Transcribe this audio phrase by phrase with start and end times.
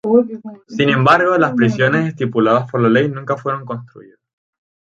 [0.67, 4.17] Sin embargo, las prisiones estipuladas por la ley nunca fueron construidas.